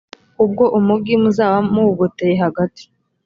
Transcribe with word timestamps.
ubwo 0.43 0.63
umugi 0.77 1.13
muzaba 1.21 1.57
muwugoteye 1.73 2.35
hagati. 2.43 2.83